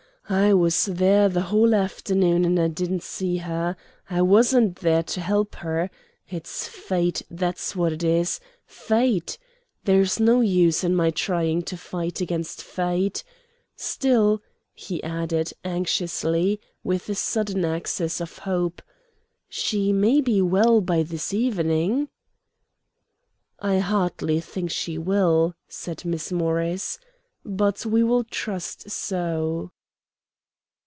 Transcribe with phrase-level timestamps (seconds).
[0.29, 3.75] I was there the whole afternoon, and I didn't see her.
[4.09, 5.91] I wasn't there to help her.
[6.29, 9.37] It's Fate, that's what it is Fate!
[9.83, 13.25] There's no use in my trying to fight against Fate.
[13.75, 14.41] Still,"
[14.73, 18.81] he added, anxiously, with a sudden access of hope,
[19.49, 22.07] "she may be well by this evening."
[23.59, 26.99] "I hardly think she will," said Miss Morris,
[27.43, 29.71] "but we will trust so."